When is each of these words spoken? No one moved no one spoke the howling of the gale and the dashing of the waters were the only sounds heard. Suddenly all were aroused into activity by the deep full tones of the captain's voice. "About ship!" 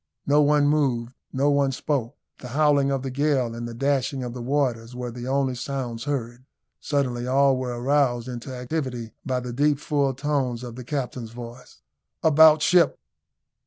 No 0.25 0.41
one 0.41 0.65
moved 0.67 1.13
no 1.31 1.51
one 1.51 1.71
spoke 1.71 2.15
the 2.39 2.47
howling 2.57 2.89
of 2.89 3.03
the 3.03 3.11
gale 3.11 3.53
and 3.53 3.67
the 3.67 3.73
dashing 3.75 4.23
of 4.23 4.33
the 4.33 4.41
waters 4.41 4.95
were 4.95 5.11
the 5.11 5.27
only 5.27 5.53
sounds 5.53 6.05
heard. 6.05 6.43
Suddenly 6.79 7.27
all 7.27 7.55
were 7.55 7.79
aroused 7.79 8.27
into 8.27 8.51
activity 8.51 9.13
by 9.23 9.41
the 9.41 9.53
deep 9.53 9.77
full 9.77 10.15
tones 10.15 10.63
of 10.63 10.75
the 10.75 10.83
captain's 10.83 11.33
voice. 11.33 11.83
"About 12.23 12.63
ship!" 12.63 12.97